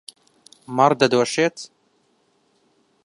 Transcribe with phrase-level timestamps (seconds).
[0.75, 1.57] مەڕ دەدۆشێت.